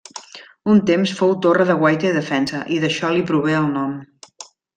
[0.75, 3.95] Un temps fou torre de guaita i defensa i d'això li prové el nom.